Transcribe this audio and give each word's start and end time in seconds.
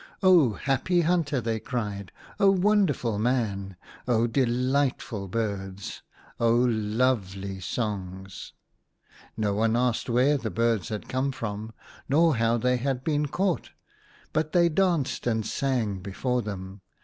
"Oh, 0.23 0.53
happy 0.53 1.01
hunter!" 1.01 1.39
they 1.41 1.59
cried." 1.59 2.11
Oh, 2.39 2.49
wonderful 2.49 3.19
man! 3.19 3.75
Oh, 4.07 4.25
delightful 4.25 5.27
birds! 5.27 6.01
Oh, 6.39 6.55
lovely 6.65 7.59
songs!" 7.59 8.53
No 9.37 9.53
one 9.53 9.75
asked 9.77 10.09
where 10.09 10.37
the 10.39 10.49
birds 10.49 10.89
had 10.89 11.07
come 11.07 11.31
from, 11.31 11.71
nor 12.09 12.37
how 12.37 12.57
they 12.57 12.77
had 12.77 13.03
been 13.03 13.27
caught; 13.27 13.69
but 14.33 14.53
they 14.53 14.69
danced 14.69 15.27
and 15.27 15.45
sang 15.45 15.99
before 15.99 16.41
them. 16.41 16.81